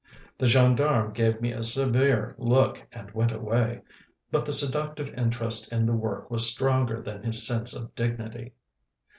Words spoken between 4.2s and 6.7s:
but the seductive interest in the work was